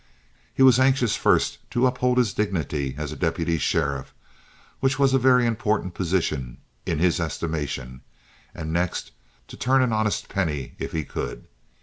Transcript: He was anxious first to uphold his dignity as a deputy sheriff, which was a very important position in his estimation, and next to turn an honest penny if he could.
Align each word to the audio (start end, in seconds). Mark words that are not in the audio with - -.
He 0.51 0.63
was 0.63 0.79
anxious 0.79 1.15
first 1.15 1.59
to 1.69 1.85
uphold 1.85 2.17
his 2.17 2.33
dignity 2.33 2.95
as 2.97 3.11
a 3.11 3.15
deputy 3.15 3.59
sheriff, 3.59 4.15
which 4.79 4.97
was 4.97 5.13
a 5.13 5.19
very 5.19 5.45
important 5.45 5.93
position 5.93 6.57
in 6.87 6.97
his 6.97 7.19
estimation, 7.19 8.01
and 8.55 8.73
next 8.73 9.11
to 9.47 9.55
turn 9.57 9.83
an 9.83 9.93
honest 9.93 10.27
penny 10.27 10.73
if 10.79 10.91
he 10.91 11.03
could. 11.05 11.45